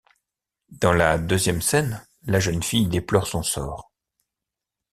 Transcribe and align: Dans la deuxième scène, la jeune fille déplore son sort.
Dans 0.71 0.93
la 0.93 1.19
deuxième 1.19 1.61
scène, 1.61 2.01
la 2.23 2.39
jeune 2.39 2.63
fille 2.63 2.87
déplore 2.87 3.27
son 3.27 3.43
sort. 3.43 3.91